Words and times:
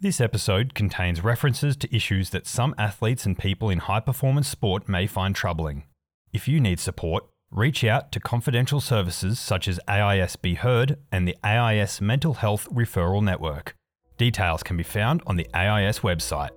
This 0.00 0.20
episode 0.20 0.74
contains 0.74 1.24
references 1.24 1.76
to 1.78 1.92
issues 1.92 2.30
that 2.30 2.46
some 2.46 2.72
athletes 2.78 3.26
and 3.26 3.36
people 3.36 3.68
in 3.68 3.80
high 3.80 3.98
performance 3.98 4.46
sport 4.46 4.88
may 4.88 5.08
find 5.08 5.34
troubling. 5.34 5.86
If 6.32 6.46
you 6.46 6.60
need 6.60 6.78
support, 6.78 7.24
reach 7.50 7.82
out 7.82 8.12
to 8.12 8.20
confidential 8.20 8.80
services 8.80 9.40
such 9.40 9.66
as 9.66 9.80
AIS 9.88 10.36
Be 10.36 10.54
Heard 10.54 10.98
and 11.10 11.26
the 11.26 11.36
AIS 11.42 12.00
Mental 12.00 12.34
Health 12.34 12.68
Referral 12.72 13.24
Network. 13.24 13.74
Details 14.16 14.62
can 14.62 14.76
be 14.76 14.84
found 14.84 15.20
on 15.26 15.34
the 15.34 15.48
AIS 15.52 15.98
website, 15.98 16.50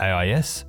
ais.gov.au. 0.00 0.64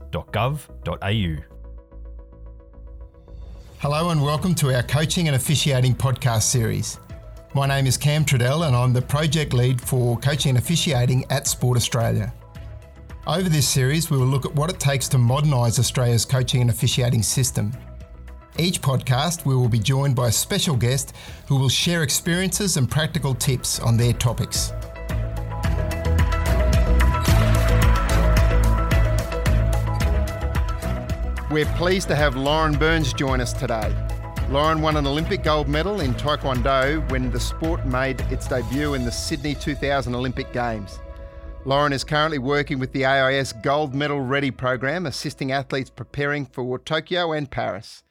Hello 3.80 4.10
and 4.10 4.22
welcome 4.22 4.54
to 4.56 4.76
our 4.76 4.84
Coaching 4.84 5.28
and 5.28 5.36
Officiating 5.38 5.96
podcast 5.96 6.42
series. 6.42 7.00
My 7.54 7.66
name 7.66 7.88
is 7.88 7.98
Cam 7.98 8.26
Trudell 8.26 8.68
and 8.68 8.76
I'm 8.76 8.92
the 8.92 9.02
project 9.02 9.54
lead 9.54 9.80
for 9.82 10.18
coaching 10.18 10.50
and 10.50 10.58
officiating 10.58 11.26
at 11.30 11.48
Sport 11.48 11.78
Australia. 11.78 12.34
Over 13.26 13.48
this 13.48 13.68
series, 13.68 14.12
we 14.12 14.18
will 14.18 14.28
look 14.28 14.46
at 14.46 14.54
what 14.54 14.70
it 14.70 14.80
takes 14.80 15.08
to 15.10 15.18
modernise 15.18 15.80
Australia's 15.80 16.26
coaching 16.26 16.62
and 16.62 16.70
officiating 16.70 17.24
system. 17.24 17.72
Each 18.60 18.82
podcast, 18.82 19.46
we 19.46 19.56
will 19.56 19.70
be 19.70 19.80
joined 19.80 20.16
by 20.16 20.28
a 20.28 20.32
special 20.32 20.76
guest 20.76 21.14
who 21.48 21.58
will 21.58 21.70
share 21.70 22.04
experiences 22.04 22.76
and 22.76 22.90
practical 22.92 23.34
tips 23.34 23.80
on 23.80 23.96
their 23.96 24.14
topics. 24.14 24.74
We're 31.50 31.66
pleased 31.78 32.10
to 32.10 32.16
have 32.16 32.36
Lauren 32.36 32.78
Burns 32.78 33.14
join 33.14 33.40
us 33.40 33.54
today. 33.54 34.07
Lauren 34.50 34.82
won 34.82 34.96
an 34.96 35.06
Olympic 35.06 35.44
gold 35.44 35.68
medal 35.68 36.00
in 36.00 36.14
Taekwondo 36.14 37.06
when 37.12 37.30
the 37.32 37.40
sport 37.40 37.86
made 37.86 38.22
its 38.32 38.48
debut 38.48 38.94
in 38.94 39.04
the 39.04 39.12
Sydney 39.12 39.54
2000 39.54 40.16
Olympic 40.16 40.54
Games. 40.54 41.02
Lauren 41.66 41.92
is 41.92 42.06
currently 42.06 42.38
working 42.38 42.80
with 42.80 42.94
the 42.94 43.04
AIS 43.04 43.52
Gold 43.52 43.94
Medal 43.94 44.22
Ready 44.22 44.50
program, 44.50 45.06
assisting 45.06 45.52
athletes 45.52 45.90
preparing 45.90 46.46
for 46.46 46.80
Tokyo 46.80 47.34
and 47.34 47.52
Paris. 47.52 48.04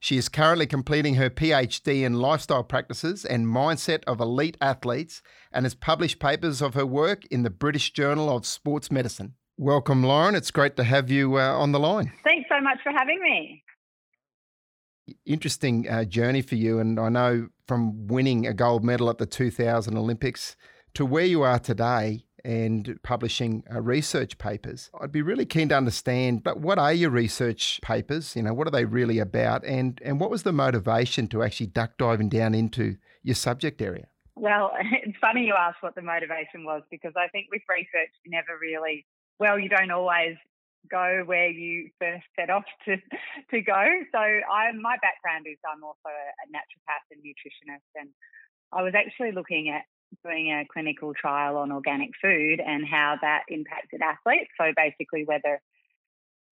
She 0.00 0.16
is 0.16 0.30
currently 0.30 0.66
completing 0.66 1.16
her 1.16 1.28
PhD 1.28 2.02
in 2.02 2.14
lifestyle 2.14 2.64
practices 2.64 3.26
and 3.26 3.46
mindset 3.46 4.04
of 4.04 4.20
elite 4.20 4.56
athletes 4.62 5.20
and 5.52 5.66
has 5.66 5.74
published 5.74 6.18
papers 6.18 6.62
of 6.62 6.72
her 6.72 6.86
work 6.86 7.26
in 7.26 7.42
the 7.42 7.50
British 7.50 7.92
Journal 7.92 8.34
of 8.34 8.46
Sports 8.46 8.90
Medicine. 8.90 9.34
Welcome, 9.58 10.02
Lauren. 10.02 10.34
It's 10.34 10.50
great 10.50 10.76
to 10.76 10.84
have 10.84 11.10
you 11.10 11.38
uh, 11.38 11.52
on 11.58 11.72
the 11.72 11.78
line. 11.78 12.10
Thanks 12.24 12.48
so 12.50 12.58
much 12.62 12.78
for 12.82 12.90
having 12.90 13.20
me 13.22 13.62
interesting 15.26 15.88
uh, 15.88 16.04
journey 16.04 16.42
for 16.42 16.54
you. 16.54 16.78
And 16.78 16.98
I 16.98 17.08
know 17.08 17.48
from 17.66 18.06
winning 18.06 18.46
a 18.46 18.54
gold 18.54 18.84
medal 18.84 19.10
at 19.10 19.18
the 19.18 19.26
2000 19.26 19.96
Olympics 19.96 20.56
to 20.94 21.04
where 21.04 21.24
you 21.24 21.42
are 21.42 21.58
today 21.58 22.24
and 22.44 22.98
publishing 23.02 23.64
uh, 23.72 23.80
research 23.80 24.36
papers. 24.36 24.90
I'd 25.00 25.10
be 25.10 25.22
really 25.22 25.46
keen 25.46 25.70
to 25.70 25.76
understand, 25.76 26.44
but 26.44 26.60
what 26.60 26.78
are 26.78 26.92
your 26.92 27.10
research 27.10 27.80
papers? 27.82 28.36
You 28.36 28.42
know, 28.42 28.52
what 28.52 28.66
are 28.66 28.70
they 28.70 28.84
really 28.84 29.18
about? 29.18 29.64
And, 29.64 29.98
and 30.04 30.20
what 30.20 30.30
was 30.30 30.42
the 30.42 30.52
motivation 30.52 31.26
to 31.28 31.42
actually 31.42 31.68
duck 31.68 31.96
diving 31.96 32.28
down 32.28 32.54
into 32.54 32.96
your 33.22 33.34
subject 33.34 33.80
area? 33.80 34.08
Well, 34.36 34.72
it's 35.04 35.16
funny 35.20 35.46
you 35.46 35.54
ask 35.58 35.82
what 35.82 35.94
the 35.94 36.02
motivation 36.02 36.64
was 36.64 36.82
because 36.90 37.12
I 37.16 37.28
think 37.28 37.46
with 37.50 37.62
research, 37.68 38.12
never 38.26 38.58
really, 38.60 39.06
well, 39.38 39.58
you 39.58 39.70
don't 39.70 39.90
always 39.90 40.36
go 40.90 41.22
where 41.24 41.48
you 41.48 41.90
first 42.00 42.24
set 42.38 42.50
off 42.50 42.64
to 42.86 42.96
to 43.50 43.60
go. 43.60 43.84
So 44.12 44.18
I 44.18 44.72
my 44.72 44.96
background 45.02 45.46
is 45.50 45.58
I'm 45.64 45.82
also 45.84 46.08
a 46.08 46.46
naturopath 46.50 47.06
and 47.10 47.20
nutritionist, 47.22 47.90
and 47.94 48.10
I 48.72 48.82
was 48.82 48.94
actually 48.94 49.32
looking 49.32 49.70
at 49.70 49.82
doing 50.24 50.52
a 50.52 50.64
clinical 50.72 51.12
trial 51.14 51.56
on 51.56 51.72
organic 51.72 52.10
food 52.20 52.60
and 52.60 52.86
how 52.86 53.16
that 53.20 53.42
impacted 53.48 54.00
athletes. 54.00 54.50
So 54.60 54.72
basically, 54.76 55.24
whether 55.24 55.60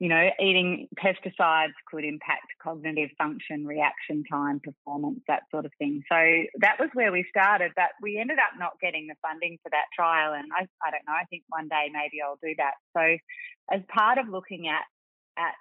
you 0.02 0.08
know, 0.08 0.30
eating 0.40 0.88
pesticides 0.98 1.78
could 1.88 2.04
impact 2.04 2.46
cognitive 2.60 3.10
function, 3.16 3.64
reaction 3.64 4.24
time, 4.28 4.58
performance, 4.58 5.20
that 5.28 5.42
sort 5.48 5.64
of 5.64 5.70
thing. 5.78 6.02
So 6.10 6.16
that 6.58 6.80
was 6.80 6.88
where 6.94 7.12
we 7.12 7.24
started, 7.30 7.70
but 7.76 7.90
we 8.02 8.18
ended 8.18 8.38
up 8.38 8.58
not 8.58 8.72
getting 8.80 9.06
the 9.06 9.14
funding 9.22 9.58
for 9.62 9.70
that 9.70 9.84
trial. 9.94 10.32
And 10.32 10.50
I, 10.58 10.62
I 10.84 10.90
don't 10.90 11.06
know, 11.06 11.12
I 11.12 11.22
think 11.30 11.44
one 11.50 11.68
day 11.68 11.86
maybe 11.92 12.20
I'll 12.20 12.36
do 12.42 12.52
that. 12.58 12.72
So 12.96 13.16
as 13.72 13.80
part 13.94 14.18
of 14.18 14.28
looking 14.28 14.66
at, 14.66 14.82
at 15.40 15.54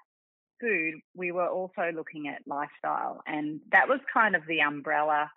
food, 0.59 0.95
we 1.15 1.31
were 1.31 1.47
also 1.47 1.91
looking 1.93 2.27
at 2.27 2.41
lifestyle. 2.47 3.21
And 3.27 3.59
that 3.71 3.87
was 3.87 3.99
kind 4.11 4.35
of 4.35 4.41
the 4.47 4.61
umbrella 4.61 5.29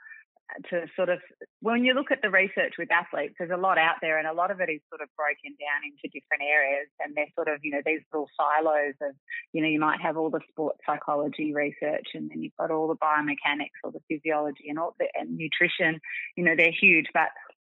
to 0.70 0.86
sort 0.94 1.08
of 1.08 1.18
when 1.60 1.84
you 1.84 1.94
look 1.94 2.10
at 2.10 2.20
the 2.22 2.30
research 2.30 2.74
with 2.78 2.92
athletes, 2.92 3.34
there's 3.38 3.50
a 3.50 3.56
lot 3.56 3.78
out 3.78 3.96
there, 4.00 4.18
and 4.18 4.28
a 4.28 4.32
lot 4.32 4.50
of 4.50 4.60
it 4.60 4.68
is 4.68 4.80
sort 4.90 5.00
of 5.00 5.08
broken 5.16 5.56
down 5.56 5.80
into 5.84 6.12
different 6.12 6.42
areas, 6.42 6.88
and 7.00 7.14
they're 7.16 7.32
sort 7.34 7.48
of 7.48 7.60
you 7.62 7.72
know 7.72 7.82
these 7.84 8.00
little 8.12 8.28
silos 8.36 8.94
of 9.00 9.14
you 9.52 9.62
know 9.62 9.68
you 9.68 9.80
might 9.80 10.00
have 10.00 10.16
all 10.16 10.30
the 10.30 10.44
sports 10.50 10.78
psychology 10.86 11.52
research, 11.54 12.14
and 12.14 12.30
then 12.30 12.42
you've 12.42 12.56
got 12.58 12.70
all 12.70 12.88
the 12.88 12.96
biomechanics 12.96 13.80
or 13.82 13.92
the 13.92 14.04
physiology 14.08 14.68
and 14.68 14.78
all 14.78 14.94
the 14.98 15.06
and 15.14 15.36
nutrition. 15.36 16.00
You 16.36 16.44
know 16.44 16.54
they're 16.56 16.74
huge, 16.74 17.06
but 17.14 17.30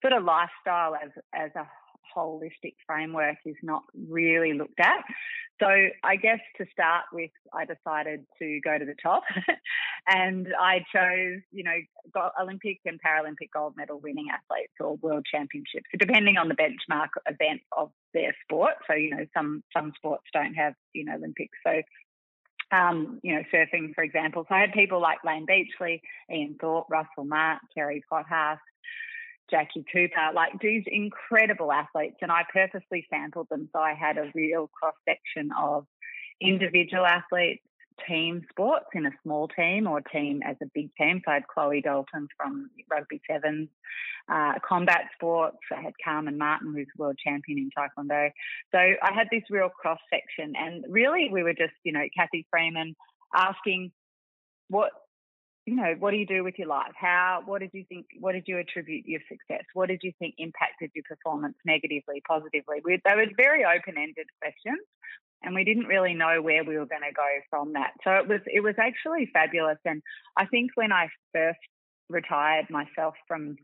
sort 0.03 0.13
of 0.13 0.25
lifestyle 0.25 0.95
as 0.95 1.11
as 1.35 1.51
a 1.57 1.69
holistic 2.17 2.75
framework 2.87 3.37
is 3.45 3.57
not 3.63 3.83
really 4.09 4.53
looked 4.53 4.81
at. 4.81 5.05
So 5.61 5.69
I 6.03 6.17
guess 6.17 6.41
to 6.59 6.67
start 6.73 7.05
with, 7.13 7.31
I 7.53 7.65
decided 7.65 8.27
to 8.41 8.61
go 8.65 8.77
to 8.77 8.85
the 8.85 8.97
top, 9.01 9.23
and 10.09 10.49
I 10.61 10.85
chose, 10.93 11.43
you 11.53 11.63
know, 11.63 11.77
Olympic 12.41 12.81
and 12.85 12.99
Paralympic 13.01 13.51
gold 13.55 13.75
medal 13.77 14.01
winning 14.01 14.27
athletes 14.33 14.73
or 14.81 14.97
world 14.97 15.25
championships, 15.31 15.87
depending 15.99 16.39
on 16.39 16.49
the 16.49 16.57
benchmark 16.57 17.11
event 17.27 17.61
of 17.77 17.91
their 18.13 18.35
sport. 18.43 18.75
So 18.89 18.95
you 18.95 19.11
know, 19.11 19.27
some 19.33 19.63
some 19.77 19.93
sports 19.97 20.25
don't 20.33 20.55
have 20.55 20.75
you 20.93 21.05
know 21.05 21.15
Olympics, 21.15 21.57
so 21.65 21.83
um, 22.73 23.21
you 23.23 23.35
know, 23.35 23.43
surfing, 23.53 23.95
for 23.95 24.03
example. 24.03 24.45
So 24.49 24.55
I 24.55 24.61
had 24.61 24.73
people 24.73 25.01
like 25.01 25.19
Layne 25.25 25.47
Beachley, 25.47 26.03
Ian 26.33 26.57
Thorpe, 26.61 26.87
Russell 26.91 27.25
Mark, 27.25 27.61
Kerri 27.77 28.01
Pottharst, 28.11 28.59
Jacqui 29.53 29.85
Cooper, 29.93 30.33
like 30.35 30.53
these 30.61 30.85
incredible 30.87 31.73
athletes. 31.73 32.17
And 32.23 32.33
I 32.33 32.43
purposely 32.53 33.07
sampled 33.11 33.49
them 33.51 33.69
so 33.73 33.79
I 33.81 33.95
had 33.95 34.19
a 34.19 34.31
real 34.35 34.69
cross 34.69 34.95
section 35.09 35.51
of 35.59 35.87
individual 36.41 37.07
athletes, 37.07 37.63
team 38.09 38.45
sports 38.51 38.87
in 38.95 39.07
a 39.07 39.11
small 39.23 39.49
team 39.49 39.87
or 39.87 40.01
team 40.01 40.41
as 40.45 40.57
a 40.63 40.67
big 40.75 40.91
team. 40.97 41.23
So 41.25 41.31
I 41.31 41.35
had 41.35 41.47
Chloe 41.47 41.81
Dalton 41.81 42.29
from 42.37 42.71
Rugby 42.91 43.21
Sevens, 43.31 43.69
uh, 44.29 44.55
combat 44.67 45.03
sports. 45.15 45.59
I 45.71 45.81
had 45.81 45.93
Carmen 46.05 46.39
Marton, 46.39 46.75
who's 46.75 46.89
world 46.97 47.17
champion 47.25 47.59
in 47.59 47.71
Taekwondo. 47.71 48.31
So 48.73 48.79
I 48.79 49.13
had 49.15 49.29
this 49.31 49.43
real 49.51 49.69
cross 49.69 50.01
section. 50.13 50.55
And 50.57 50.85
really, 50.89 51.29
we 51.31 51.43
were 51.43 51.55
just, 51.55 51.75
you 51.85 51.93
know, 51.93 52.05
Cathy 52.17 52.47
Freeman 52.51 52.97
asking 53.35 53.93
what 54.69 54.91
you 55.67 55.77
know, 55.77 55.95
what 55.99 56.11
do 56.11 56.19
you 56.19 56.27
do 56.27 56.45
with 56.45 56.59
your 56.59 56.69
life? 56.69 56.93
How, 56.95 57.43
what 57.47 57.61
did 57.61 57.71
you 57.73 57.85
think, 57.89 58.07
what 58.21 58.33
did 58.33 58.45
you 58.47 58.59
attribute 58.59 59.07
your 59.07 59.21
success? 59.29 59.65
What 59.73 59.89
did 59.89 60.01
you 60.03 60.13
think 60.19 60.35
impacted 60.39 60.91
your 60.95 61.05
performance 61.09 61.57
negatively, 61.65 62.23
positively? 62.27 62.83
We, 62.85 63.01
they 63.05 63.15
were 63.15 63.27
very 63.37 63.65
open 63.65 63.97
ended 63.97 64.27
questions 64.43 64.85
and 65.43 65.55
we 65.55 65.65
didn't 65.65 65.87
really 65.87 66.13
know 66.13 66.43
where 66.43 66.65
we 66.65 66.77
were 66.77 66.87
going 66.87 67.07
to 67.09 67.15
go 67.15 67.31
from 67.49 67.73
that. 67.75 67.93
So 68.05 68.13
it 68.13 68.29
was, 68.29 68.41
it 68.47 68.61
was 68.61 68.75
actually 68.79 69.31
fabulous. 69.33 69.79
And 69.87 70.03
I 70.37 70.47
think 70.47 70.73
when 70.75 70.93
I 70.93 71.09
first 71.33 71.61
retired 72.11 72.69
myself 72.69 73.15
from 73.27 73.57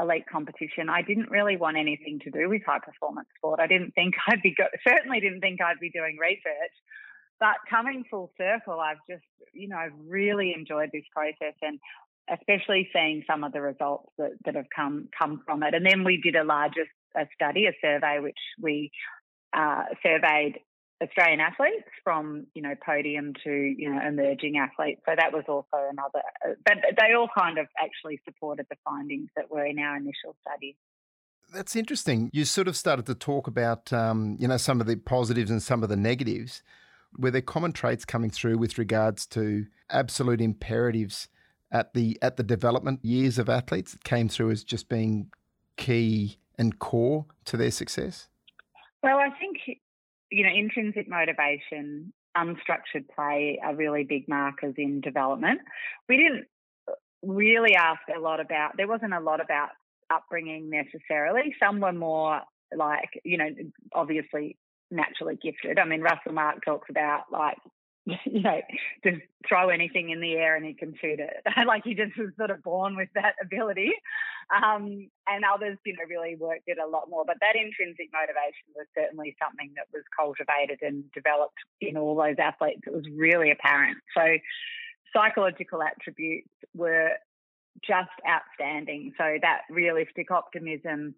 elite 0.00 0.24
competition, 0.30 0.88
I 0.88 1.02
didn't 1.02 1.30
really 1.30 1.56
want 1.56 1.76
anything 1.76 2.18
to 2.24 2.30
do 2.30 2.48
with 2.48 2.62
high 2.66 2.80
performance 2.80 3.28
sport. 3.38 3.60
I 3.60 3.68
didn't 3.68 3.92
think 3.92 4.14
I'd 4.28 4.42
be, 4.42 4.54
go- 4.56 4.74
certainly 4.86 5.20
didn't 5.20 5.40
think 5.40 5.60
I'd 5.60 5.78
be 5.78 5.90
doing 5.90 6.16
research. 6.20 6.74
But 7.40 7.56
coming 7.68 8.04
full 8.10 8.30
circle, 8.38 8.80
I've 8.80 8.98
just, 9.08 9.24
you 9.52 9.68
know, 9.68 9.76
I've 9.76 9.92
really 10.06 10.54
enjoyed 10.56 10.90
this 10.92 11.04
process 11.12 11.54
and 11.62 11.78
especially 12.30 12.88
seeing 12.92 13.22
some 13.26 13.44
of 13.44 13.52
the 13.52 13.60
results 13.60 14.10
that, 14.18 14.30
that 14.44 14.54
have 14.54 14.66
come 14.74 15.08
come 15.18 15.42
from 15.44 15.62
it. 15.62 15.74
And 15.74 15.84
then 15.84 16.04
we 16.04 16.20
did 16.22 16.36
a 16.36 16.44
larger 16.44 16.84
a 17.16 17.26
study, 17.34 17.66
a 17.66 17.72
survey, 17.80 18.18
which 18.20 18.38
we 18.60 18.90
uh, 19.52 19.84
surveyed 20.02 20.58
Australian 21.02 21.40
athletes 21.40 21.88
from 22.02 22.46
you 22.54 22.62
know 22.62 22.74
podium 22.84 23.32
to 23.44 23.50
you 23.50 23.92
know 23.92 24.00
emerging 24.06 24.56
athletes. 24.56 25.02
So 25.06 25.14
that 25.16 25.32
was 25.32 25.44
also 25.48 25.88
another. 25.90 26.22
But 26.64 26.78
they 26.96 27.14
all 27.14 27.28
kind 27.36 27.58
of 27.58 27.66
actually 27.78 28.20
supported 28.24 28.66
the 28.70 28.76
findings 28.84 29.28
that 29.36 29.50
were 29.50 29.66
in 29.66 29.78
our 29.78 29.96
initial 29.96 30.34
study. 30.46 30.76
That's 31.52 31.76
interesting. 31.76 32.30
You 32.32 32.44
sort 32.44 32.68
of 32.68 32.76
started 32.76 33.06
to 33.06 33.14
talk 33.14 33.46
about 33.46 33.92
um, 33.92 34.36
you 34.40 34.48
know 34.48 34.56
some 34.56 34.80
of 34.80 34.86
the 34.86 34.96
positives 34.96 35.50
and 35.50 35.62
some 35.62 35.82
of 35.82 35.88
the 35.88 35.96
negatives. 35.96 36.62
Were 37.18 37.30
there 37.30 37.42
common 37.42 37.72
traits 37.72 38.04
coming 38.04 38.30
through 38.30 38.58
with 38.58 38.78
regards 38.78 39.26
to 39.28 39.66
absolute 39.90 40.40
imperatives 40.40 41.28
at 41.70 41.92
the 41.94 42.18
at 42.22 42.36
the 42.36 42.42
development 42.42 43.04
years 43.04 43.38
of 43.38 43.48
athletes 43.48 43.92
that 43.92 44.04
came 44.04 44.28
through 44.28 44.50
as 44.50 44.64
just 44.64 44.88
being 44.88 45.30
key 45.76 46.38
and 46.56 46.78
core 46.78 47.26
to 47.44 47.56
their 47.56 47.70
success? 47.70 48.28
Well, 49.02 49.18
I 49.18 49.30
think 49.38 49.58
you 50.30 50.44
know 50.44 50.52
intrinsic 50.54 51.08
motivation, 51.08 52.12
unstructured 52.36 53.08
play 53.14 53.58
are 53.62 53.74
really 53.74 54.04
big 54.04 54.28
markers 54.28 54.74
in 54.78 55.00
development. 55.00 55.60
We 56.08 56.16
didn't 56.16 56.46
uh, 56.88 56.92
really 57.22 57.74
ask 57.74 58.00
a 58.14 58.20
lot 58.20 58.40
about. 58.40 58.76
There 58.76 58.88
wasn't 58.88 59.14
a 59.14 59.20
lot 59.20 59.40
about 59.40 59.70
upbringing 60.10 60.70
necessarily. 60.70 61.54
Some 61.60 61.80
were 61.80 61.92
more 61.92 62.40
like, 62.76 63.20
you 63.24 63.38
know, 63.38 63.48
obviously 63.92 64.56
naturally 64.90 65.38
gifted. 65.42 65.78
I 65.78 65.84
mean, 65.84 66.00
Russell 66.00 66.32
Mark 66.32 66.64
talks 66.64 66.88
about 66.90 67.24
like 67.32 67.58
you 68.26 68.42
know, 68.42 68.60
just 69.02 69.22
throw 69.48 69.70
anything 69.70 70.10
in 70.10 70.20
the 70.20 70.34
air 70.34 70.56
and 70.56 70.64
he 70.64 70.74
can 70.74 70.94
shoot 71.00 71.20
it. 71.20 71.36
like 71.66 71.84
he 71.84 71.94
just 71.94 72.16
was 72.18 72.30
sort 72.36 72.50
of 72.50 72.62
born 72.62 72.96
with 72.96 73.08
that 73.14 73.34
ability. 73.40 73.92
Um, 74.54 75.08
and 75.26 75.44
others, 75.44 75.78
you 75.86 75.94
know, 75.94 76.04
really 76.08 76.36
worked 76.36 76.64
it 76.66 76.76
a 76.78 76.86
lot 76.86 77.08
more. 77.08 77.24
But 77.26 77.36
that 77.40 77.56
intrinsic 77.56 78.10
motivation 78.12 78.76
was 78.76 78.86
certainly 78.96 79.34
something 79.40 79.72
that 79.76 79.86
was 79.92 80.02
cultivated 80.14 80.80
and 80.82 81.10
developed 81.12 81.56
in 81.80 81.96
all 81.96 82.14
those 82.14 82.36
athletes. 82.38 82.82
It 82.86 82.92
was 82.92 83.08
really 83.16 83.50
apparent. 83.50 83.96
So 84.14 84.36
psychological 85.16 85.82
attributes 85.82 86.52
were 86.74 87.12
just 87.82 88.12
outstanding. 88.28 89.12
So 89.16 89.38
that 89.40 89.62
realistic 89.70 90.30
optimism, 90.30 91.14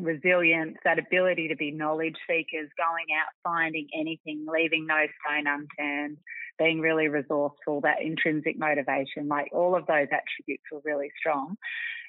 resilience, 0.00 0.76
that 0.84 0.98
ability 0.98 1.48
to 1.48 1.56
be 1.56 1.70
knowledge 1.70 2.16
seekers, 2.26 2.70
going 2.76 3.06
out, 3.18 3.28
finding 3.44 3.88
anything, 3.94 4.46
leaving 4.48 4.86
no 4.86 5.06
stone 5.20 5.46
unturned, 5.46 6.18
being 6.58 6.80
really 6.80 7.08
resourceful, 7.08 7.80
that 7.82 8.02
intrinsic 8.02 8.58
motivation, 8.58 9.28
like 9.28 9.48
all 9.52 9.76
of 9.76 9.86
those 9.86 10.08
attributes 10.10 10.64
were 10.70 10.80
really 10.84 11.10
strong. 11.18 11.56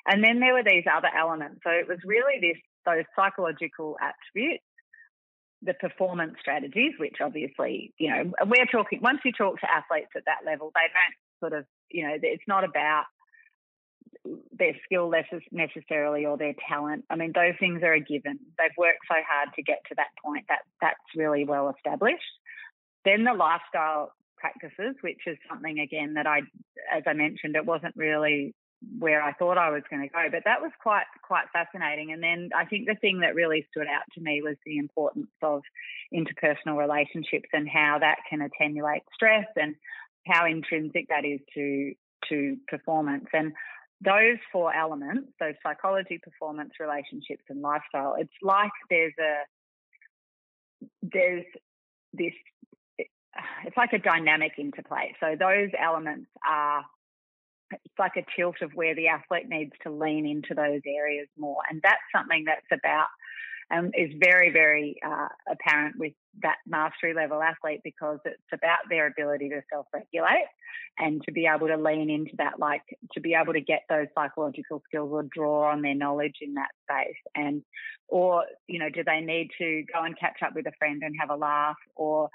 And 0.08 0.24
then 0.24 0.40
there 0.40 0.54
were 0.54 0.64
these 0.64 0.84
other 0.92 1.10
elements. 1.18 1.62
So 1.64 1.72
it 1.72 1.88
was 1.88 2.00
really 2.06 2.40
this 2.42 2.62
those 2.86 3.06
psychological 3.16 3.96
attributes, 4.02 4.64
the 5.62 5.74
performance 5.74 6.36
strategies, 6.42 6.92
which 7.00 7.16
obviously, 7.24 7.94
you 7.98 8.10
know, 8.10 8.32
we're 8.46 8.66
talking 8.66 9.00
once 9.02 9.20
you 9.24 9.32
talk 9.32 9.60
to 9.62 9.72
athletes 9.72 10.12
at 10.16 10.24
that 10.26 10.46
level, 10.46 10.72
they 10.76 10.88
don't 10.92 11.16
sort 11.40 11.58
of, 11.58 11.66
you 11.90 12.04
know, 12.06 12.16
it's 12.22 12.44
not 12.48 12.66
about 12.66 13.06
their 14.52 14.74
skill 14.86 15.12
necessarily 15.52 16.26
or 16.26 16.38
their 16.38 16.56
talent. 16.68 17.06
I 17.10 17.16
mean, 17.16 17.32
those 17.34 17.56
things 17.60 17.84
are 17.84 17.94
a 17.94 18.00
given. 18.00 18.40
They've 18.58 18.78
worked 18.78 19.06
so 19.10 19.16
hard 19.28 19.50
to 19.56 19.64
get 19.64 19.80
to 19.90 19.96
that 19.96 20.08
point. 20.24 20.46
That 20.50 20.60
that's 20.82 21.00
really 21.16 21.46
well 21.46 21.74
established. 21.76 22.24
Then 23.06 23.24
the 23.24 23.34
lifestyle 23.34 24.14
practices, 24.38 24.96
which 25.02 25.22
is 25.28 25.38
something 25.50 25.80
again 25.80 26.14
that 26.16 26.28
I, 26.28 26.40
as 26.94 27.04
I 27.06 27.14
mentioned, 27.14 27.56
it 27.56 27.66
wasn't 27.66 27.96
really 27.96 28.54
where 29.00 29.22
I 29.22 29.34
thought 29.34 29.58
I 29.58 29.70
was 29.70 29.84
going 29.90 30.02
to 30.02 30.10
go, 30.10 30.26
but 30.30 30.44
that 30.46 30.62
was 30.62 30.72
quite 30.82 31.06
quite 31.22 31.46
fascinating. 31.54 32.12
And 32.12 32.22
then 32.22 32.50
I 32.56 32.66
think 32.66 32.88
the 32.88 32.96
thing 32.96 33.22
that 33.22 33.36
really 33.36 33.66
stood 33.72 33.88
out 33.88 34.04
to 34.14 34.22
me 34.22 34.42
was 34.42 34.56
the 34.66 34.78
importance 34.78 35.32
of 35.42 35.62
interpersonal 36.14 36.78
relationships 36.78 37.50
and 37.54 37.68
how 37.68 37.98
that 38.00 38.18
can 38.30 38.42
attenuate 38.42 39.04
stress 39.14 39.48
and 39.56 39.76
how 40.28 40.46
intrinsic 40.46 41.08
that 41.10 41.26
is 41.26 41.40
to 41.56 41.94
to 42.30 42.58
performance. 42.68 43.26
And 43.34 43.54
those 44.04 44.38
four 44.52 44.76
elements, 44.76 45.30
those 45.40 45.56
psychology, 45.64 46.20
performance, 46.22 46.72
relationships, 46.80 47.44
and 47.50 47.62
lifestyle, 47.62 48.16
it's 48.18 48.34
like 48.42 48.72
there's 48.90 49.14
a 49.20 49.44
there's 51.02 51.46
this 52.14 52.34
it's 53.66 53.78
like 53.78 53.94
a 53.94 54.00
dynamic 54.00 54.54
interplay. 54.58 55.16
So 55.20 55.36
those 55.40 55.70
elements 55.80 56.30
are 56.48 56.84
it's 57.72 58.00
like 58.00 58.18
a 58.18 58.26
tilt 58.36 58.58
of 58.62 58.72
where 58.76 58.94
the 58.94 59.08
athlete 59.08 59.48
needs 59.48 59.72
to 59.84 59.90
lean 59.90 60.28
into 60.28 60.54
those 60.54 60.82
areas 60.86 61.28
more, 61.38 61.62
and 61.70 61.82
that's 61.82 62.02
something 62.16 62.46
that's 62.46 62.68
about 62.72 63.08
um, 63.74 63.92
is 63.98 64.12
very, 64.20 64.52
very 64.52 64.98
uh, 65.06 65.28
apparent 65.52 65.96
with 65.98 66.14
that 66.42 66.58
mastery 66.68 67.14
level 67.14 67.42
athlete 67.42 67.82
because 67.84 68.20
it's 68.26 68.42
about 68.52 68.80
their 68.90 69.08
ability 69.08 69.50
to 69.50 69.62
self 69.72 69.86
regulate 69.94 70.48
and 70.98 71.22
to 71.24 71.32
be 71.32 71.48
able 71.48 71.68
to 71.68 71.78
lean 71.78 72.10
into 72.10 72.34
that, 72.38 72.60
like 72.60 72.84
to 73.14 73.20
be 73.22 73.34
able 73.34 73.54
to 73.54 73.62
get 73.62 73.82
those 73.90 74.08
psychological 74.16 74.82
skills 74.88 75.10
or 75.12 75.24
draw 75.24 75.72
on 75.72 75.82
their 75.82 75.96
knowledge 75.96 76.36
in 76.42 76.54
that 76.54 76.70
space. 76.84 77.16
And, 77.36 77.64
or, 78.08 78.46
you 78.68 78.80
know, 78.80 78.90
do 78.90 79.04
they 79.04 79.22
need 79.22 79.50
to 79.58 79.84
go 79.92 80.04
and 80.04 80.18
catch 80.20 80.38
up 80.46 80.54
with 80.56 80.68
a 80.68 80.72
friend 80.78 81.02
and 81.04 81.16
have 81.20 81.32
a 81.32 81.36
laugh 81.36 81.78
or, 81.96 82.30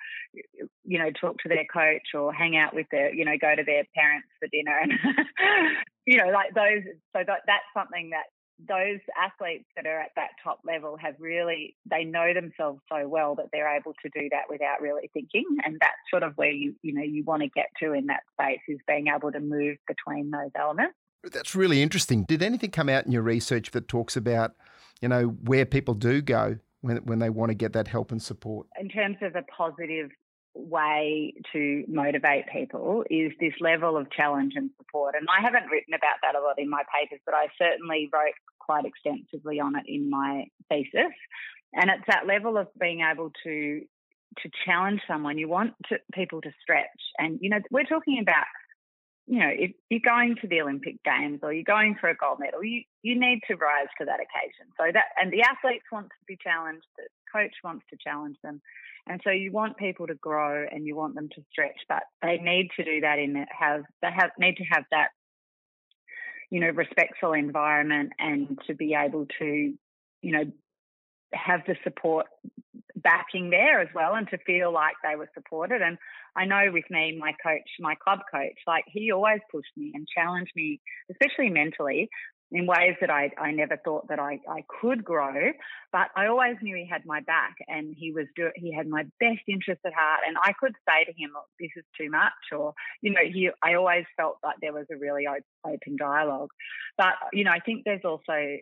you 0.84 0.98
know, 0.98 1.10
talk 1.20 1.38
to 1.38 1.48
their 1.48 1.66
coach 1.72 2.14
or 2.14 2.32
hang 2.32 2.56
out 2.56 2.74
with 2.74 2.86
their, 2.90 3.14
you 3.14 3.24
know, 3.24 3.36
go 3.40 3.54
to 3.54 3.64
their 3.64 3.84
parents 3.94 4.28
for 4.40 4.48
dinner 4.48 4.76
and, 4.80 4.92
you 6.06 6.16
know, 6.16 6.30
like 6.32 6.54
those. 6.54 6.82
So 7.14 7.22
that, 7.26 7.42
that's 7.46 7.68
something 7.74 8.10
that 8.10 8.24
those 8.66 8.98
athletes 9.16 9.66
that 9.76 9.86
are 9.86 10.00
at 10.00 10.10
that 10.16 10.30
top 10.42 10.60
level 10.64 10.96
have 10.96 11.14
really 11.20 11.76
they 11.88 12.04
know 12.04 12.34
themselves 12.34 12.80
so 12.90 13.06
well 13.06 13.36
that 13.36 13.46
they're 13.52 13.76
able 13.76 13.94
to 14.02 14.08
do 14.12 14.28
that 14.30 14.44
without 14.48 14.80
really 14.80 15.08
thinking 15.12 15.44
and 15.64 15.76
that's 15.80 15.94
sort 16.10 16.24
of 16.24 16.32
where 16.36 16.50
you 16.50 16.74
you 16.82 16.92
know 16.92 17.02
you 17.02 17.22
want 17.24 17.42
to 17.42 17.48
get 17.48 17.66
to 17.80 17.92
in 17.92 18.06
that 18.06 18.22
space 18.32 18.60
is 18.66 18.78
being 18.88 19.06
able 19.14 19.30
to 19.30 19.40
move 19.40 19.76
between 19.86 20.30
those 20.30 20.50
elements. 20.58 20.94
That's 21.32 21.54
really 21.54 21.82
interesting. 21.82 22.24
Did 22.24 22.42
anything 22.42 22.70
come 22.70 22.88
out 22.88 23.06
in 23.06 23.12
your 23.12 23.22
research 23.22 23.70
that 23.72 23.86
talks 23.86 24.16
about 24.16 24.54
you 25.00 25.08
know 25.08 25.26
where 25.44 25.64
people 25.64 25.94
do 25.94 26.20
go 26.20 26.58
when 26.80 26.96
when 26.98 27.20
they 27.20 27.30
want 27.30 27.50
to 27.50 27.54
get 27.54 27.74
that 27.74 27.86
help 27.86 28.10
and 28.10 28.20
support? 28.20 28.66
In 28.80 28.88
terms 28.88 29.18
of 29.22 29.36
a 29.36 29.42
positive 29.56 30.10
way 30.58 31.34
to 31.52 31.84
motivate 31.88 32.46
people 32.52 33.04
is 33.10 33.32
this 33.40 33.54
level 33.60 33.96
of 33.96 34.10
challenge 34.10 34.54
and 34.56 34.70
support. 34.76 35.14
And 35.18 35.26
I 35.28 35.42
haven't 35.42 35.70
written 35.70 35.94
about 35.94 36.16
that 36.22 36.34
a 36.34 36.42
lot 36.42 36.58
in 36.58 36.68
my 36.68 36.82
papers, 36.94 37.20
but 37.24 37.34
I 37.34 37.48
certainly 37.56 38.08
wrote 38.12 38.34
quite 38.58 38.84
extensively 38.84 39.60
on 39.60 39.76
it 39.76 39.84
in 39.86 40.10
my 40.10 40.46
thesis. 40.68 41.14
And 41.72 41.90
it's 41.90 42.04
that 42.08 42.26
level 42.26 42.56
of 42.56 42.68
being 42.78 43.00
able 43.00 43.32
to 43.44 43.82
to 44.42 44.50
challenge 44.64 45.00
someone. 45.08 45.38
You 45.38 45.48
want 45.48 45.72
to, 45.88 45.98
people 46.12 46.40
to 46.42 46.50
stretch, 46.62 46.86
and 47.18 47.38
you 47.40 47.50
know 47.50 47.58
we're 47.70 47.84
talking 47.84 48.18
about 48.20 48.44
you 49.28 49.40
know, 49.40 49.50
if 49.52 49.72
you're 49.90 50.00
going 50.02 50.36
to 50.40 50.48
the 50.48 50.62
Olympic 50.62 51.04
Games 51.04 51.40
or 51.42 51.52
you're 51.52 51.62
going 51.62 51.96
for 52.00 52.08
a 52.08 52.16
gold 52.16 52.38
medal, 52.40 52.64
you, 52.64 52.82
you 53.02 53.14
need 53.14 53.40
to 53.46 53.56
rise 53.56 53.88
to 53.98 54.06
that 54.06 54.20
occasion. 54.20 54.72
So 54.78 54.84
that, 54.92 55.04
and 55.20 55.30
the 55.30 55.42
athletes 55.42 55.84
want 55.92 56.06
to 56.06 56.24
be 56.26 56.38
challenged, 56.42 56.86
the 56.96 57.04
coach 57.30 57.52
wants 57.62 57.84
to 57.90 57.98
challenge 58.02 58.38
them. 58.42 58.62
And 59.06 59.20
so 59.22 59.30
you 59.30 59.52
want 59.52 59.76
people 59.76 60.06
to 60.06 60.14
grow 60.14 60.66
and 60.70 60.86
you 60.86 60.96
want 60.96 61.14
them 61.14 61.28
to 61.34 61.42
stretch, 61.50 61.78
but 61.90 62.04
they 62.22 62.38
need 62.38 62.70
to 62.76 62.84
do 62.84 63.02
that 63.02 63.18
in 63.18 63.46
have 63.58 63.82
they 64.02 64.10
have 64.14 64.30
need 64.38 64.56
to 64.56 64.64
have 64.64 64.84
that 64.90 65.08
you 66.50 66.60
know 66.60 66.68
respectful 66.68 67.32
environment 67.32 68.12
and 68.18 68.58
to 68.66 68.74
be 68.74 68.94
able 68.94 69.26
to 69.38 69.74
you 70.22 70.32
know 70.32 70.44
have 71.32 71.60
the 71.66 71.76
support 71.84 72.26
backing 72.96 73.50
there 73.50 73.80
as 73.80 73.88
well 73.94 74.14
and 74.14 74.28
to 74.28 74.38
feel 74.38 74.72
like 74.72 74.94
they 75.02 75.16
were 75.16 75.30
supported 75.34 75.82
and 75.82 75.98
I 76.34 76.44
know 76.44 76.70
with 76.72 76.84
me 76.90 77.16
my 77.18 77.32
coach 77.42 77.68
my 77.78 77.94
club 77.94 78.20
coach 78.30 78.58
like 78.66 78.84
he 78.88 79.12
always 79.12 79.40
pushed 79.52 79.70
me 79.76 79.92
and 79.94 80.06
challenged 80.12 80.50
me 80.56 80.80
especially 81.10 81.50
mentally 81.50 82.08
in 82.50 82.66
ways 82.66 82.94
that 83.00 83.10
I, 83.10 83.30
I 83.38 83.50
never 83.50 83.76
thought 83.76 84.08
that 84.08 84.18
I, 84.18 84.40
I 84.48 84.64
could 84.80 85.04
grow. 85.04 85.52
But 85.92 86.08
I 86.16 86.26
always 86.28 86.56
knew 86.62 86.76
he 86.76 86.86
had 86.86 87.04
my 87.04 87.20
back 87.20 87.56
and 87.66 87.94
he 87.96 88.10
was 88.10 88.26
do, 88.36 88.50
he 88.56 88.72
had 88.72 88.88
my 88.88 89.04
best 89.20 89.42
interest 89.46 89.80
at 89.84 89.92
heart. 89.92 90.20
And 90.26 90.36
I 90.42 90.52
could 90.58 90.74
say 90.88 91.04
to 91.04 91.12
him, 91.12 91.30
this 91.60 91.70
is 91.76 91.84
too 91.98 92.10
much, 92.10 92.32
or, 92.52 92.72
you 93.02 93.12
know, 93.12 93.20
he, 93.24 93.50
I 93.62 93.74
always 93.74 94.04
felt 94.16 94.38
like 94.42 94.56
there 94.60 94.72
was 94.72 94.86
a 94.90 94.96
really 94.96 95.26
open 95.64 95.96
dialogue. 95.98 96.50
But, 96.96 97.14
you 97.32 97.44
know, 97.44 97.52
I 97.52 97.60
think 97.60 97.82
there's 97.84 98.04
also, 98.04 98.58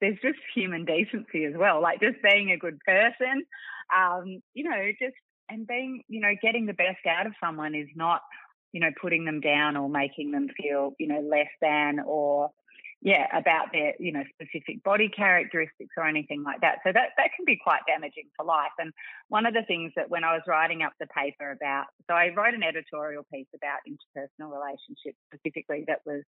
there's 0.00 0.18
just 0.22 0.38
human 0.54 0.84
decency 0.84 1.44
as 1.44 1.54
well, 1.56 1.80
like 1.80 2.00
just 2.00 2.22
being 2.22 2.50
a 2.50 2.58
good 2.58 2.78
person, 2.80 3.44
um, 3.96 4.42
you 4.54 4.64
know, 4.64 4.90
just, 5.00 5.14
and 5.48 5.66
being, 5.66 6.02
you 6.08 6.20
know, 6.20 6.32
getting 6.42 6.66
the 6.66 6.72
best 6.72 7.04
out 7.08 7.26
of 7.26 7.32
someone 7.42 7.74
is 7.74 7.88
not, 7.94 8.22
you 8.72 8.80
know, 8.80 8.90
putting 9.00 9.24
them 9.24 9.40
down 9.40 9.76
or 9.76 9.88
making 9.88 10.30
them 10.30 10.48
feel, 10.56 10.92
you 10.98 11.06
know, 11.06 11.20
less 11.20 11.50
than 11.60 12.00
or, 12.06 12.50
yeah, 13.02 13.26
about 13.36 13.66
their, 13.70 13.92
you 14.00 14.12
know, 14.12 14.24
specific 14.34 14.82
body 14.82 15.10
characteristics 15.10 15.92
or 15.98 16.06
anything 16.08 16.42
like 16.42 16.62
that. 16.62 16.78
So 16.86 16.90
that, 16.90 17.10
that 17.18 17.30
can 17.36 17.44
be 17.44 17.60
quite 17.62 17.82
damaging 17.86 18.24
for 18.34 18.46
life. 18.46 18.72
And 18.78 18.92
one 19.28 19.44
of 19.44 19.52
the 19.52 19.62
things 19.62 19.92
that 19.96 20.08
when 20.08 20.24
I 20.24 20.32
was 20.32 20.42
writing 20.48 20.82
up 20.82 20.94
the 20.98 21.06
paper 21.06 21.50
about, 21.50 21.84
so 22.08 22.14
I 22.14 22.32
wrote 22.34 22.54
an 22.54 22.62
editorial 22.62 23.26
piece 23.32 23.46
about 23.54 23.84
interpersonal 23.86 24.50
relationships 24.50 25.18
specifically 25.28 25.84
that 25.86 26.00
was 26.06 26.22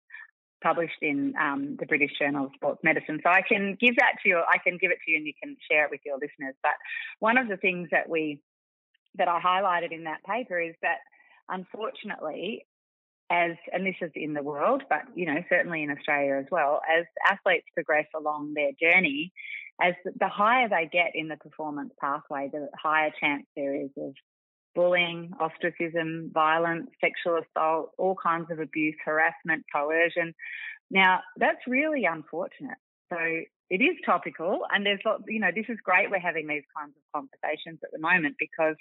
published 0.64 1.02
in 1.02 1.34
um, 1.40 1.78
the 1.80 1.86
British 1.86 2.12
Journal 2.18 2.46
of 2.46 2.52
Sports 2.56 2.80
Medicine. 2.84 3.20
So 3.24 3.30
I 3.30 3.42
can 3.42 3.78
give 3.80 3.98
that 3.98 4.14
to 4.24 4.30
you, 4.30 4.38
I 4.38 4.58
can 4.58 4.78
give 4.80 4.92
it 4.92 5.00
to 5.06 5.12
you 5.12 5.18
and 5.18 5.28
you 5.28 5.34
can 5.42 5.58
share 5.70 5.86
it 5.86 5.92
with 5.92 6.02
your 6.06 6.16
listeners. 6.16 6.56
But 6.64 6.74
one 7.20 7.38
of 7.38 7.48
the 7.48 7.58
things 7.58 7.90
that 7.92 8.10
we, 8.10 8.40
that 9.16 9.28
I 9.28 9.40
highlighted 9.40 9.92
in 9.92 10.06
that 10.06 10.24
paper 10.24 10.60
is 10.60 10.74
that 10.82 11.00
unfortunately, 11.50 12.66
as, 13.30 13.52
and 13.72 13.86
this 13.86 13.96
is 14.02 14.12
in 14.16 14.34
the 14.34 14.44
world, 14.44 14.84
but 14.90 15.02
you 15.16 15.26
know, 15.26 15.44
certainly 15.50 15.84
in 15.84 15.92
Australia 15.92 16.36
as 16.40 16.46
well, 16.52 16.82
as 16.90 17.06
athletes 17.30 17.68
progress 17.74 18.08
along 18.16 18.54
their 18.54 18.72
journey, 18.82 19.34
as 19.82 19.94
the 20.20 20.28
higher 20.28 20.70
they 20.70 20.90
get 20.92 21.12
in 21.16 21.28
the 21.28 21.38
performance 21.38 21.92
pathway, 22.00 22.50
the 22.52 22.70
higher 22.82 23.12
chance 23.20 23.46
there 23.56 23.76
is 23.76 23.90
of 23.98 24.14
bullying, 24.76 25.32
ostracism, 25.40 26.32
violence, 26.34 26.90
sexual 27.00 27.40
assault, 27.40 27.92
all 27.98 28.16
kinds 28.22 28.50
of 28.52 28.60
abuse, 28.60 28.96
harassment, 29.04 29.64
coercion. 29.74 30.34
Now, 30.90 31.22
that's 31.38 31.60
really 31.68 32.06
unfortunate. 32.06 32.78
So 33.12 33.18
it 33.70 33.82
is 33.82 33.96
topical, 34.06 34.62
and 34.72 34.86
there's, 34.86 35.02
you 35.28 35.40
know, 35.40 35.52
this 35.54 35.66
is 35.70 35.78
great 35.84 36.10
we're 36.10 36.20
having 36.20 36.48
these 36.48 36.64
kinds 36.78 36.94
of 36.96 37.04
conversations 37.14 37.80
at 37.84 37.92
the 37.92 38.00
moment 38.00 38.36
because 38.40 38.76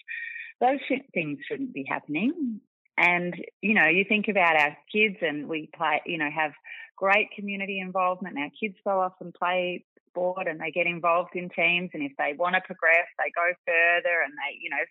those 0.61 0.79
things 1.15 1.39
shouldn't 1.49 1.73
be 1.73 1.85
happening. 1.89 2.61
And, 2.99 3.35
you 3.63 3.75
know, 3.75 3.87
you 3.87 4.05
think 4.07 4.29
about 4.29 4.57
our 4.57 4.77
kids 4.93 5.17
and 5.23 5.49
we 5.49 5.71
play, 5.75 6.03
you 6.07 6.19
know, 6.19 6.29
have 6.31 6.53
great 6.97 7.29
community 7.35 7.81
involvement. 7.81 8.39
Our 8.39 8.51
kids 8.61 8.77
go 8.85 9.01
off 9.01 9.15
and 9.21 9.33
play 9.33 9.85
sport 10.11 10.47
and 10.47 10.61
they 10.61 10.71
get 10.71 10.87
involved 10.87 11.35
in 11.35 11.49
teams. 11.49 11.91
And 11.95 12.03
if 12.03 12.13
they 12.19 12.35
want 12.37 12.55
to 12.55 12.61
progress, 12.61 13.09
they 13.19 13.33
go 13.35 13.49
further 13.67 14.23
and 14.25 14.33
they, 14.35 14.59
you 14.61 14.71
know, 14.71 14.85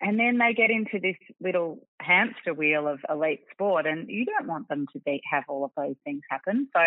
and 0.00 0.18
then 0.18 0.38
they 0.38 0.54
get 0.54 0.70
into 0.70 0.98
this 1.00 1.16
little 1.40 1.86
hamster 2.00 2.52
wheel 2.52 2.88
of 2.88 3.00
elite 3.08 3.44
sport. 3.52 3.86
And 3.86 4.08
you 4.08 4.24
don't 4.24 4.46
want 4.46 4.68
them 4.68 4.86
to 4.92 5.00
be, 5.00 5.20
have 5.30 5.44
all 5.48 5.64
of 5.64 5.70
those 5.76 5.96
things 6.04 6.22
happen. 6.28 6.68
So 6.74 6.82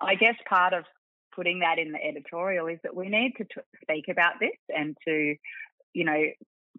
I 0.00 0.14
guess 0.14 0.34
part 0.48 0.72
of 0.72 0.84
putting 1.34 1.60
that 1.60 1.78
in 1.78 1.92
the 1.92 2.04
editorial 2.04 2.66
is 2.68 2.78
that 2.82 2.96
we 2.96 3.08
need 3.08 3.34
to 3.38 3.44
t- 3.44 3.60
speak 3.82 4.06
about 4.08 4.34
this 4.40 4.56
and 4.74 4.96
to, 5.06 5.36
you 5.94 6.04
know, 6.04 6.24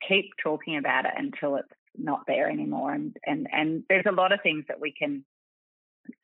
keep 0.07 0.31
talking 0.41 0.77
about 0.77 1.05
it 1.05 1.11
until 1.17 1.55
it's 1.55 1.67
not 1.97 2.21
there 2.27 2.49
anymore. 2.49 2.93
And 2.93 3.15
and 3.25 3.47
and 3.51 3.83
there's 3.89 4.05
a 4.07 4.13
lot 4.13 4.31
of 4.31 4.39
things 4.41 4.65
that 4.69 4.79
we 4.79 4.93
can 4.97 5.25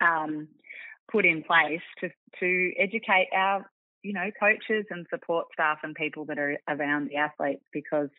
um, 0.01 0.47
put 1.11 1.25
in 1.25 1.43
place 1.43 1.81
to 1.99 2.09
to 2.39 2.73
educate 2.79 3.27
our 3.33 3.69
you 4.05 4.13
know 4.13 4.29
coaches 4.39 4.85
and 4.91 5.07
support 5.09 5.47
staff 5.51 5.79
and 5.81 5.95
people 5.95 6.25
that 6.25 6.37
are 6.37 6.57
around 6.69 7.09
the 7.09 7.15
athletes 7.15 7.63
because 7.73 8.09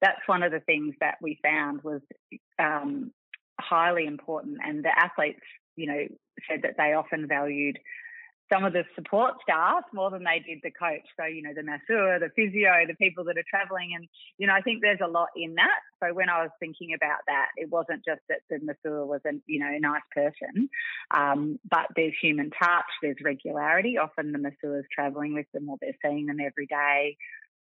that's 0.00 0.26
one 0.26 0.42
of 0.42 0.50
the 0.50 0.60
things 0.60 0.94
that 1.00 1.18
we 1.22 1.38
found 1.40 1.82
was 1.82 2.00
um, 2.58 3.12
highly 3.60 4.06
important. 4.06 4.58
And 4.64 4.84
the 4.84 4.90
athletes 4.98 5.40
you 5.76 5.86
know 5.86 6.06
said 6.50 6.62
that 6.62 6.74
they 6.76 6.94
often 6.94 7.28
valued 7.28 7.78
some 8.52 8.64
of 8.64 8.72
the 8.72 8.84
support 8.94 9.34
staff 9.42 9.84
more 9.92 10.10
than 10.10 10.24
they 10.24 10.42
did 10.46 10.60
the 10.62 10.70
coach. 10.70 11.06
So, 11.18 11.26
you 11.26 11.42
know, 11.42 11.52
the 11.54 11.62
masseur, 11.62 12.18
the 12.18 12.30
physio, 12.36 12.86
the 12.86 12.94
people 12.94 13.24
that 13.24 13.36
are 13.36 13.44
traveling. 13.48 13.90
And, 13.94 14.06
you 14.38 14.46
know, 14.46 14.54
I 14.54 14.60
think 14.60 14.82
there's 14.82 15.00
a 15.02 15.08
lot 15.08 15.28
in 15.36 15.54
that. 15.56 15.80
So 16.02 16.14
when 16.14 16.28
I 16.28 16.42
was 16.42 16.50
thinking 16.60 16.94
about 16.94 17.20
that, 17.26 17.48
it 17.56 17.70
wasn't 17.70 18.04
just 18.04 18.20
that 18.28 18.40
the 18.48 18.58
masseur 18.62 19.04
was 19.04 19.20
a, 19.26 19.32
you 19.46 19.58
know, 19.58 19.66
a 19.68 19.80
nice 19.80 20.02
person, 20.14 20.68
um, 21.16 21.58
but 21.68 21.86
there's 21.96 22.14
human 22.20 22.50
touch, 22.50 22.84
there's 23.02 23.16
regularity. 23.22 23.98
Often 23.98 24.32
the 24.32 24.38
masseur 24.38 24.78
is 24.78 24.86
traveling 24.94 25.34
with 25.34 25.46
them 25.52 25.68
or 25.68 25.76
they're 25.80 25.96
seeing 26.04 26.26
them 26.26 26.38
every 26.40 26.66
day. 26.66 27.16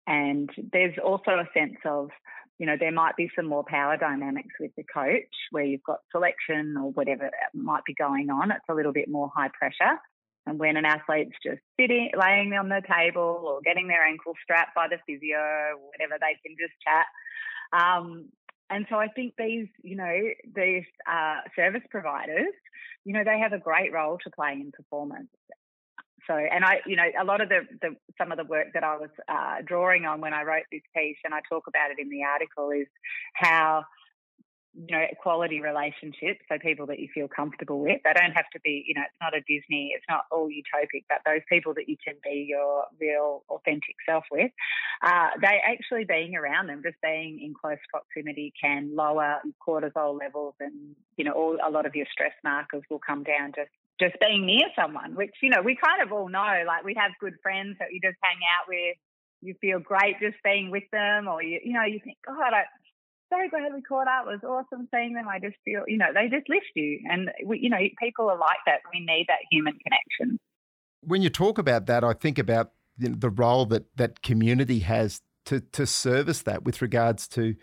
And 0.07 0.49
there's 0.71 0.95
also 1.03 1.31
a 1.31 1.49
sense 1.53 1.77
of, 1.85 2.09
you 2.57 2.65
know, 2.65 2.75
there 2.79 2.91
might 2.91 3.15
be 3.15 3.29
some 3.35 3.45
more 3.45 3.63
power 3.67 3.95
dynamics 3.95 4.55
with 4.59 4.71
the 4.75 4.83
coach 4.83 5.33
where 5.51 5.63
you've 5.63 5.83
got 5.83 5.99
selection 6.11 6.75
or 6.77 6.91
whatever 6.91 7.29
might 7.53 7.85
be 7.85 7.93
going 7.93 8.29
on. 8.29 8.51
It's 8.51 8.65
a 8.69 8.73
little 8.73 8.91
bit 8.91 9.09
more 9.09 9.31
high 9.33 9.49
pressure. 9.57 9.97
And 10.49 10.57
when 10.57 10.77
an 10.77 10.85
athlete's 10.85 11.37
just 11.45 11.61
sitting, 11.79 12.09
laying 12.19 12.53
on 12.53 12.69
the 12.69 12.81
table 12.89 13.43
or 13.45 13.61
getting 13.63 13.87
their 13.87 14.03
ankle 14.03 14.33
strapped 14.43 14.73
by 14.73 14.87
the 14.87 14.97
physio, 15.05 15.77
whatever, 15.77 16.17
they 16.19 16.35
can 16.43 16.57
just 16.59 16.73
chat. 16.81 17.05
Um, 17.71 18.29
and 18.71 18.87
so 18.89 18.95
I 18.95 19.07
think 19.09 19.35
these, 19.37 19.67
you 19.83 19.95
know, 19.95 20.17
these 20.55 20.85
uh, 21.07 21.41
service 21.55 21.83
providers, 21.91 22.53
you 23.05 23.13
know, 23.13 23.23
they 23.23 23.37
have 23.39 23.53
a 23.53 23.59
great 23.59 23.93
role 23.93 24.17
to 24.23 24.29
play 24.31 24.53
in 24.53 24.71
performance. 24.71 25.29
So, 26.27 26.35
and 26.35 26.65
I, 26.65 26.81
you 26.85 26.95
know, 26.95 27.09
a 27.19 27.23
lot 27.23 27.41
of 27.41 27.49
the, 27.49 27.61
the 27.81 27.95
some 28.17 28.31
of 28.31 28.37
the 28.37 28.43
work 28.43 28.67
that 28.73 28.83
I 28.83 28.97
was 28.97 29.09
uh, 29.27 29.57
drawing 29.65 30.05
on 30.05 30.21
when 30.21 30.33
I 30.33 30.43
wrote 30.43 30.65
this 30.71 30.81
piece, 30.95 31.17
and 31.23 31.33
I 31.33 31.41
talk 31.49 31.65
about 31.67 31.89
it 31.89 31.97
in 31.99 32.09
the 32.09 32.23
article, 32.23 32.69
is 32.69 32.87
how 33.33 33.83
you 34.73 34.95
know, 34.95 35.05
quality 35.21 35.61
relationships, 35.61 36.39
so 36.47 36.57
people 36.59 36.85
that 36.87 36.99
you 36.99 37.07
feel 37.13 37.27
comfortable 37.27 37.79
with. 37.79 37.99
They 38.03 38.13
don't 38.13 38.33
have 38.33 38.49
to 38.53 38.59
be, 38.63 38.85
you 38.87 38.93
know, 38.93 39.01
it's 39.01 39.17
not 39.19 39.35
a 39.35 39.41
Disney, 39.41 39.91
it's 39.95 40.05
not 40.07 40.25
all 40.31 40.47
utopic, 40.47 41.05
but 41.09 41.19
those 41.25 41.41
people 41.49 41.73
that 41.75 41.89
you 41.89 41.97
can 42.05 42.15
be 42.23 42.45
your 42.47 42.85
real, 42.99 43.43
authentic 43.49 43.95
self 44.07 44.23
with, 44.31 44.51
uh, 45.03 45.29
they 45.41 45.59
actually 45.67 46.05
being 46.05 46.35
around 46.35 46.67
them, 46.67 46.81
just 46.83 46.97
being 47.01 47.39
in 47.41 47.53
close 47.59 47.79
proximity 47.91 48.53
can 48.61 48.95
lower 48.95 49.39
cortisol 49.65 50.19
levels 50.19 50.53
and, 50.59 50.95
you 51.17 51.25
know, 51.25 51.31
all, 51.31 51.57
a 51.65 51.71
lot 51.71 51.85
of 51.85 51.95
your 51.95 52.05
stress 52.11 52.33
markers 52.43 52.83
will 52.89 52.99
come 52.99 53.23
down 53.23 53.51
just 53.55 53.71
just 53.99 54.15
being 54.21 54.45
near 54.45 54.63
someone, 54.79 55.13
which, 55.13 55.35
you 55.43 55.49
know, 55.49 55.61
we 55.61 55.75
kind 55.75 56.01
of 56.01 56.13
all 56.13 56.29
know, 56.29 56.63
like 56.65 56.85
we 56.85 56.95
have 56.95 57.11
good 57.19 57.33
friends 57.43 57.75
that 57.79 57.89
you 57.91 57.99
just 58.01 58.15
hang 58.23 58.39
out 58.47 58.63
with, 58.69 58.95
you 59.41 59.53
feel 59.59 59.79
great 59.79 60.15
just 60.21 60.37
being 60.41 60.71
with 60.71 60.83
them, 60.93 61.27
or 61.27 61.43
you, 61.43 61.59
you 61.63 61.73
know, 61.73 61.83
you 61.83 61.99
think, 62.03 62.17
God, 62.25 62.53
I, 62.53 62.63
so 63.29 63.37
glad 63.49 63.73
we 63.73 63.81
caught 63.81 64.07
up. 64.07 64.25
It 64.27 64.41
was 64.41 64.65
awesome 64.71 64.87
seeing 64.93 65.13
them. 65.13 65.27
I 65.27 65.39
just 65.39 65.55
feel, 65.63 65.83
you 65.87 65.97
know, 65.97 66.07
they 66.13 66.27
just 66.27 66.49
lift 66.49 66.65
you. 66.75 66.99
And, 67.09 67.29
we, 67.45 67.59
you 67.59 67.69
know, 67.69 67.77
people 68.01 68.29
are 68.29 68.37
like 68.37 68.57
that. 68.65 68.79
We 68.93 68.99
need 68.99 69.25
that 69.27 69.39
human 69.51 69.73
connection. 69.83 70.39
When 71.01 71.21
you 71.21 71.29
talk 71.29 71.57
about 71.57 71.85
that, 71.85 72.03
I 72.03 72.13
think 72.13 72.37
about 72.37 72.71
the 72.97 73.29
role 73.29 73.65
that 73.67 73.85
that 73.95 74.21
community 74.21 74.79
has 74.79 75.21
to, 75.45 75.61
to 75.61 75.85
service 75.85 76.41
that 76.41 76.63
with 76.63 76.81
regards 76.81 77.27
to 77.29 77.55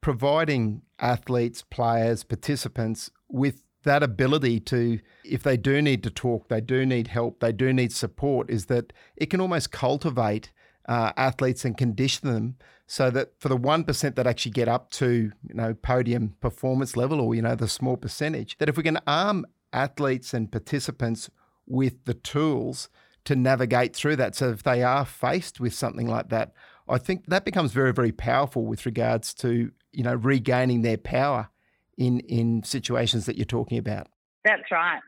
providing 0.00 0.82
athletes, 0.98 1.62
players, 1.62 2.24
participants 2.24 3.10
with 3.28 3.62
that 3.84 4.02
ability 4.02 4.60
to, 4.60 4.98
if 5.24 5.42
they 5.42 5.56
do 5.56 5.80
need 5.80 6.02
to 6.02 6.10
talk, 6.10 6.48
they 6.48 6.60
do 6.60 6.84
need 6.84 7.08
help, 7.08 7.40
they 7.40 7.52
do 7.52 7.72
need 7.72 7.92
support, 7.92 8.50
is 8.50 8.66
that 8.66 8.92
it 9.16 9.26
can 9.26 9.40
almost 9.40 9.70
cultivate 9.70 10.52
uh, 10.88 11.12
athletes 11.16 11.64
and 11.64 11.76
condition 11.76 12.28
them 12.28 12.56
so 12.92 13.08
that 13.08 13.32
for 13.38 13.48
the 13.48 13.56
1% 13.56 14.14
that 14.16 14.26
actually 14.26 14.52
get 14.52 14.68
up 14.68 14.90
to 14.90 15.32
you 15.48 15.54
know 15.54 15.72
podium 15.72 16.34
performance 16.42 16.94
level 16.94 17.22
or 17.22 17.34
you 17.34 17.40
know 17.40 17.54
the 17.54 17.66
small 17.66 17.96
percentage 17.96 18.58
that 18.58 18.68
if 18.68 18.76
we 18.76 18.82
can 18.82 18.98
arm 19.06 19.46
athletes 19.72 20.34
and 20.34 20.52
participants 20.52 21.30
with 21.66 22.04
the 22.04 22.12
tools 22.12 22.90
to 23.24 23.34
navigate 23.34 23.96
through 23.96 24.16
that. 24.16 24.34
So 24.34 24.50
if 24.50 24.62
they 24.62 24.82
are 24.82 25.06
faced 25.06 25.58
with 25.58 25.72
something 25.72 26.06
like 26.06 26.28
that 26.28 26.52
i 26.88 26.98
think 26.98 27.24
that 27.28 27.44
becomes 27.46 27.72
very 27.72 27.92
very 27.94 28.12
powerful 28.12 28.66
with 28.66 28.84
regards 28.84 29.32
to 29.32 29.70
you 29.92 30.02
know 30.02 30.14
regaining 30.14 30.82
their 30.82 30.98
power 30.98 31.48
in 31.96 32.20
in 32.20 32.62
situations 32.62 33.24
that 33.24 33.36
you're 33.36 33.54
talking 33.58 33.78
about. 33.78 34.08
That's 34.44 34.70
right. 34.70 35.00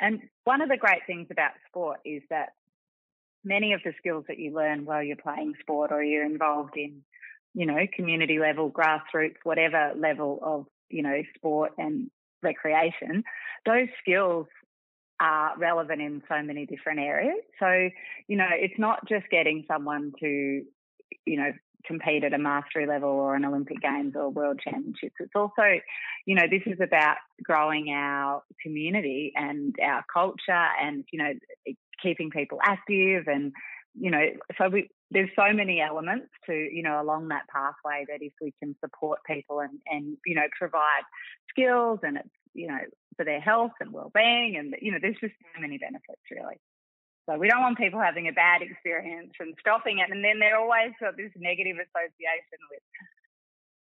And 0.00 0.20
one 0.44 0.60
of 0.60 0.68
the 0.68 0.76
great 0.76 1.02
things 1.08 1.26
about 1.30 1.52
sport 1.68 1.98
is 2.04 2.22
that 2.30 2.50
many 3.48 3.72
of 3.72 3.80
the 3.84 3.92
skills 3.98 4.24
that 4.28 4.38
you 4.38 4.54
learn 4.54 4.84
while 4.84 5.02
you're 5.02 5.16
playing 5.16 5.54
sport 5.60 5.90
or 5.90 6.02
you're 6.02 6.26
involved 6.26 6.76
in, 6.76 7.02
you 7.54 7.66
know, 7.66 7.78
community 7.96 8.38
level, 8.38 8.70
grassroots, 8.70 9.36
whatever 9.42 9.92
level 9.96 10.38
of, 10.42 10.66
you 10.90 11.02
know, 11.02 11.22
sport 11.34 11.72
and 11.78 12.10
recreation, 12.42 13.24
those 13.64 13.88
skills 14.00 14.46
are 15.20 15.58
relevant 15.58 16.00
in 16.00 16.22
so 16.28 16.42
many 16.42 16.66
different 16.66 17.00
areas. 17.00 17.40
So, 17.58 17.88
you 18.28 18.36
know, 18.36 18.48
it's 18.52 18.78
not 18.78 19.08
just 19.08 19.24
getting 19.30 19.64
someone 19.66 20.12
to, 20.20 20.62
you 21.26 21.36
know, 21.36 21.52
compete 21.84 22.24
at 22.24 22.34
a 22.34 22.38
mastery 22.38 22.86
level 22.86 23.08
or 23.08 23.34
an 23.34 23.44
Olympic 23.44 23.80
Games 23.80 24.14
or 24.14 24.28
World 24.28 24.60
Championships. 24.62 25.14
It's 25.18 25.32
also, 25.34 25.80
you 26.26 26.34
know, 26.34 26.44
this 26.50 26.62
is 26.66 26.78
about 26.80 27.16
growing 27.42 27.90
our 27.90 28.42
community 28.62 29.32
and 29.34 29.74
our 29.82 30.04
culture 30.12 30.66
and, 30.80 31.04
you 31.12 31.18
know, 31.18 31.32
keeping 32.02 32.30
people 32.30 32.58
active 32.62 33.24
and 33.26 33.52
you 33.94 34.10
know 34.10 34.24
so 34.56 34.68
we 34.68 34.88
there's 35.10 35.30
so 35.34 35.52
many 35.52 35.80
elements 35.80 36.28
to 36.46 36.52
you 36.52 36.82
know 36.82 37.00
along 37.00 37.28
that 37.28 37.48
pathway 37.52 38.04
that 38.08 38.20
if 38.20 38.32
we 38.40 38.52
can 38.62 38.74
support 38.80 39.20
people 39.26 39.60
and 39.60 39.78
and 39.86 40.16
you 40.26 40.34
know 40.34 40.46
provide 40.58 41.02
skills 41.50 41.98
and 42.02 42.18
it's 42.18 42.28
you 42.54 42.66
know 42.66 42.78
for 43.16 43.24
their 43.24 43.40
health 43.40 43.72
and 43.80 43.92
well-being 43.92 44.56
and 44.56 44.74
you 44.80 44.92
know 44.92 44.98
there's 45.00 45.16
just 45.20 45.34
so 45.54 45.60
many 45.60 45.78
benefits 45.78 46.22
really. 46.30 46.56
So 47.28 47.36
we 47.36 47.46
don't 47.46 47.60
want 47.60 47.76
people 47.76 48.00
having 48.00 48.26
a 48.26 48.32
bad 48.32 48.62
experience 48.62 49.32
and 49.38 49.54
stopping 49.60 49.98
it 49.98 50.10
and 50.10 50.24
then 50.24 50.38
they're 50.38 50.58
always 50.58 50.92
got 51.00 51.16
this 51.16 51.32
negative 51.36 51.76
association 51.76 52.60
with 52.70 52.80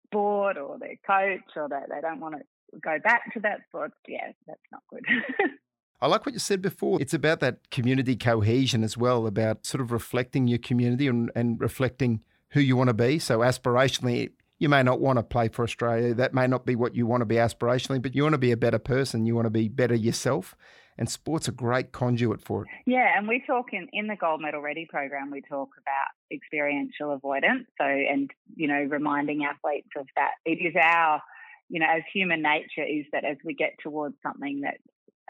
sport 0.07 0.57
or 0.59 0.79
their 0.79 0.99
coach 1.07 1.47
or 1.55 1.69
that 1.69 1.89
they 1.89 2.01
don't 2.01 2.19
want 2.19 2.35
to 2.35 2.43
go 2.81 2.99
back 2.99 3.33
to 3.35 3.41
that 3.41 3.61
sport. 3.69 3.93
Yeah 4.09 4.33
that's 4.47 4.69
not 4.73 4.83
good 4.91 5.05
I 6.01 6.09
like 6.09 6.27
what 6.27 6.35
you 6.35 6.39
said 6.39 6.61
before. 6.61 7.01
It's 7.01 7.15
about 7.15 7.41
that 7.41 7.71
community 7.71 8.17
cohesion 8.17 8.85
as 8.85 8.97
well, 8.97 9.27
about 9.27 9.65
sort 9.65 9.81
of 9.81 9.93
reflecting 9.93 10.47
your 10.47 10.59
community 10.59 11.09
and, 11.09 11.31
and 11.35 11.59
reflecting 11.61 12.21
who 12.51 12.61
you 12.61 12.77
want 12.77 12.89
to 12.89 12.95
be. 12.95 13.19
So, 13.19 13.39
aspirationally, 13.39 14.31
you 14.59 14.69
may 14.69 14.83
not 14.83 15.01
want 15.01 15.19
to 15.19 15.23
play 15.23 15.49
for 15.49 15.63
Australia. 15.63 16.15
That 16.15 16.35
may 16.35 16.47
not 16.47 16.67
be 16.67 16.77
what 16.77 16.95
you 16.95 17.07
want 17.07 17.23
to 17.23 17.27
be 17.27 17.37
aspirationally, 17.37 18.01
but 18.01 18.15
you 18.15 18.23
want 18.23 18.35
to 18.35 18.39
be 18.39 18.53
a 18.53 18.57
better 18.57 18.79
person. 18.79 19.27
You 19.27 19.35
want 19.35 19.47
to 19.47 19.51
be 19.51 19.69
better 19.69 19.95
yourself. 19.95 20.55
And 20.99 21.11
sport's 21.11 21.47
are 21.47 21.53
a 21.53 21.55
great 21.55 21.93
conduit 21.93 22.41
for 22.41 22.63
it. 22.63 22.69
Yeah, 22.87 23.13
and 23.17 23.29
we 23.29 23.43
talk 23.47 23.67
in, 23.73 23.87
in 23.93 24.07
the 24.07 24.17
Gold 24.17 24.41
Medal 24.41 24.63
Ready 24.63 24.87
program, 24.91 25.31
we 25.31 25.43
talk 25.43 25.69
about 25.79 26.09
experiential 26.33 27.13
avoidance. 27.13 27.67
So, 27.79 27.85
and, 27.85 28.31
you 28.55 28.67
know, 28.67 28.83
reminding 28.89 29.45
athletes 29.45 29.91
of 29.99 30.07
that. 30.17 30.33
It 30.47 30.59
is 30.65 30.75
our, 30.81 31.21
you 31.69 31.81
know, 31.81 31.87
as 31.87 32.03
human 32.15 32.41
nature 32.41 32.83
is 32.83 33.05
that 33.13 33.27
as 33.27 33.37
we 33.45 33.53
get 33.53 33.75
towards 33.83 34.15
something 34.23 34.63
that 34.63 34.79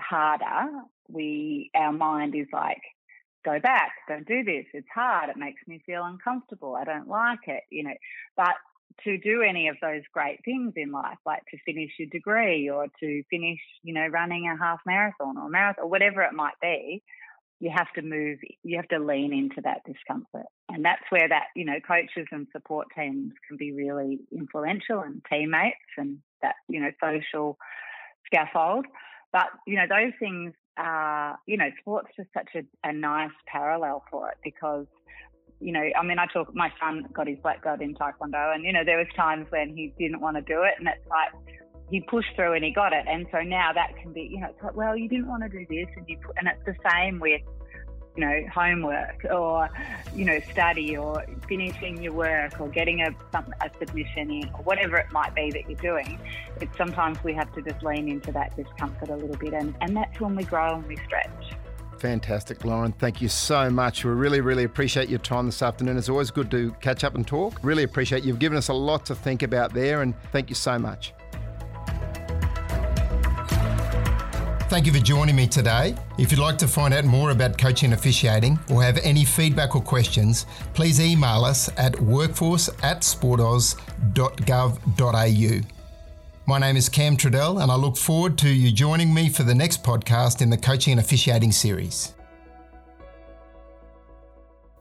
harder, 0.00 0.70
we 1.08 1.70
our 1.74 1.92
mind 1.92 2.34
is 2.34 2.48
like, 2.52 2.82
go 3.44 3.58
back, 3.60 3.92
don't 4.08 4.26
do 4.26 4.42
this. 4.44 4.66
It's 4.74 4.88
hard. 4.94 5.30
It 5.30 5.36
makes 5.36 5.62
me 5.66 5.80
feel 5.86 6.04
uncomfortable. 6.04 6.76
I 6.76 6.84
don't 6.84 7.08
like 7.08 7.46
it, 7.46 7.62
you 7.70 7.84
know. 7.84 7.94
But 8.36 8.54
to 9.04 9.18
do 9.18 9.42
any 9.42 9.68
of 9.68 9.76
those 9.80 10.02
great 10.12 10.40
things 10.44 10.72
in 10.76 10.90
life, 10.90 11.18
like 11.24 11.42
to 11.50 11.58
finish 11.64 11.90
your 11.98 12.08
degree 12.08 12.68
or 12.68 12.86
to 13.00 13.22
finish, 13.30 13.60
you 13.82 13.94
know, 13.94 14.06
running 14.06 14.48
a 14.48 14.62
half 14.62 14.80
marathon 14.86 15.36
or 15.38 15.48
marathon 15.48 15.84
or 15.84 15.88
whatever 15.88 16.22
it 16.22 16.32
might 16.32 16.58
be, 16.60 17.02
you 17.60 17.70
have 17.74 17.90
to 17.94 18.02
move, 18.02 18.38
you 18.62 18.76
have 18.76 18.88
to 18.88 18.98
lean 18.98 19.32
into 19.32 19.60
that 19.62 19.80
discomfort. 19.86 20.46
And 20.68 20.84
that's 20.84 21.02
where 21.10 21.28
that, 21.28 21.46
you 21.54 21.64
know, 21.64 21.78
coaches 21.86 22.26
and 22.30 22.46
support 22.52 22.88
teams 22.96 23.32
can 23.48 23.56
be 23.56 23.72
really 23.72 24.18
influential 24.32 25.00
and 25.00 25.22
teammates 25.30 25.76
and 25.96 26.18
that, 26.42 26.56
you 26.68 26.80
know, 26.80 26.90
social 27.02 27.56
scaffold. 28.26 28.86
But, 29.36 29.48
you 29.66 29.76
know, 29.76 29.84
those 29.86 30.14
things 30.18 30.54
are, 30.78 31.38
you 31.44 31.58
know, 31.58 31.68
sports 31.78 32.08
just 32.16 32.30
such 32.32 32.48
a, 32.54 32.88
a 32.88 32.90
nice 32.90 33.36
parallel 33.46 34.02
for 34.10 34.30
it 34.30 34.38
because 34.42 34.86
you 35.60 35.72
know, 35.72 35.80
I 35.98 36.02
mean, 36.04 36.18
I 36.18 36.26
talk. 36.26 36.54
My 36.54 36.70
son 36.78 37.06
got 37.14 37.28
his 37.28 37.38
black 37.42 37.64
belt 37.64 37.80
in 37.80 37.94
taekwondo, 37.94 38.54
and 38.54 38.62
you 38.62 38.72
know, 38.74 38.84
there 38.84 38.98
was 38.98 39.06
times 39.16 39.46
when 39.48 39.74
he 39.74 39.92
didn't 39.98 40.20
want 40.20 40.36
to 40.36 40.42
do 40.42 40.62
it, 40.64 40.74
and 40.78 40.86
it's 40.86 41.08
like 41.08 41.32
he 41.90 42.00
pushed 42.00 42.28
through 42.36 42.54
and 42.54 42.64
he 42.64 42.72
got 42.72 42.92
it. 42.92 43.04
And 43.08 43.26
so 43.32 43.40
now 43.40 43.72
that 43.72 43.96
can 44.02 44.12
be, 44.12 44.28
you 44.30 44.40
know, 44.40 44.48
it's 44.50 44.62
like, 44.62 44.76
well, 44.76 44.96
you 44.96 45.08
didn't 45.08 45.28
want 45.28 45.42
to 45.44 45.48
do 45.48 45.64
this, 45.68 45.88
and 45.96 46.04
you, 46.08 46.18
put, 46.18 46.36
and 46.38 46.48
it's 46.48 46.64
the 46.66 46.74
same 46.90 47.20
with, 47.20 47.40
you 48.16 48.24
know, 48.24 48.46
homework 48.52 49.24
or, 49.30 49.68
you 50.14 50.24
know, 50.24 50.40
study 50.50 50.96
or 50.96 51.24
finishing 51.48 52.02
your 52.02 52.12
work 52.12 52.60
or 52.60 52.68
getting 52.68 53.02
a 53.02 53.10
some, 53.32 53.52
a 53.60 53.70
submission 53.78 54.30
in 54.30 54.48
or 54.48 54.62
whatever 54.64 54.96
it 54.96 55.12
might 55.12 55.34
be 55.34 55.50
that 55.50 55.68
you're 55.68 55.78
doing. 55.80 56.18
It's 56.60 56.76
sometimes 56.76 57.22
we 57.22 57.34
have 57.34 57.52
to 57.54 57.62
just 57.62 57.82
lean 57.82 58.08
into 58.08 58.32
that 58.32 58.56
discomfort 58.56 59.10
a 59.10 59.16
little 59.16 59.36
bit, 59.36 59.52
and 59.52 59.74
and 59.80 59.96
that's 59.96 60.18
when 60.20 60.34
we 60.34 60.44
grow 60.44 60.76
and 60.76 60.86
we 60.86 60.96
stretch. 60.96 61.54
Fantastic, 61.98 62.64
Lauren. 62.64 62.92
Thank 62.92 63.22
you 63.22 63.28
so 63.28 63.70
much. 63.70 64.04
We 64.04 64.10
really, 64.10 64.40
really 64.40 64.64
appreciate 64.64 65.08
your 65.08 65.18
time 65.18 65.46
this 65.46 65.62
afternoon. 65.62 65.96
It's 65.96 66.10
always 66.10 66.30
good 66.30 66.50
to 66.50 66.72
catch 66.80 67.04
up 67.04 67.14
and 67.14 67.26
talk. 67.26 67.58
Really 67.62 67.84
appreciate 67.84 68.22
you've 68.22 68.38
given 68.38 68.58
us 68.58 68.68
a 68.68 68.74
lot 68.74 69.06
to 69.06 69.14
think 69.14 69.42
about 69.42 69.72
there, 69.72 70.02
and 70.02 70.14
thank 70.30 70.48
you 70.50 70.54
so 70.54 70.78
much. 70.78 71.14
Thank 74.68 74.84
you 74.84 74.92
for 74.92 74.98
joining 74.98 75.36
me 75.36 75.46
today. 75.46 75.94
If 76.18 76.32
you'd 76.32 76.40
like 76.40 76.58
to 76.58 76.66
find 76.66 76.92
out 76.92 77.04
more 77.04 77.30
about 77.30 77.56
coaching 77.56 77.92
officiating 77.92 78.58
or 78.68 78.82
have 78.82 78.98
any 79.04 79.24
feedback 79.24 79.76
or 79.76 79.80
questions, 79.80 80.44
please 80.74 81.00
email 81.00 81.44
us 81.44 81.70
at 81.78 82.00
workforce 82.00 82.68
at 82.82 83.02
sportaus.gov.au. 83.02 85.60
My 86.48 86.58
name 86.58 86.76
is 86.76 86.88
Cam 86.88 87.16
Trudell, 87.16 87.62
and 87.62 87.70
I 87.70 87.76
look 87.76 87.96
forward 87.96 88.36
to 88.38 88.48
you 88.48 88.72
joining 88.72 89.14
me 89.14 89.28
for 89.28 89.44
the 89.44 89.54
next 89.54 89.84
podcast 89.84 90.42
in 90.42 90.50
the 90.50 90.56
Coaching 90.56 90.94
and 90.94 91.00
Officiating 91.00 91.52
series. 91.52 92.14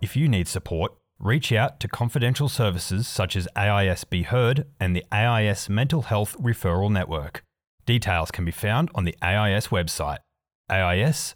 If 0.01 0.15
you 0.15 0.27
need 0.27 0.48
support, 0.48 0.94
reach 1.20 1.51
out 1.51 1.80
to 1.82 1.88
confidential 1.88 2.50
services 2.50 3.08
such 3.08 3.36
as 3.36 3.48
AIS 3.56 4.04
Be 4.04 4.24
Heard 4.24 4.65
and 4.80 4.96
the 4.96 5.06
AIS 5.12 5.70
Mental 5.70 6.01
Health 6.01 6.36
Referral 6.39 6.92
Network. 6.92 7.44
Details 7.86 8.32
can 8.32 8.46
be 8.46 8.51
found 8.51 8.89
on 8.96 9.04
the 9.04 9.15
AIS 9.22 9.68
website, 9.68 10.20
ais.gov.au. 10.70 11.36